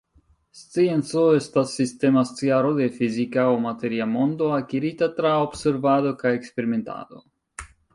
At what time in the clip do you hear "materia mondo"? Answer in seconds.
3.69-4.51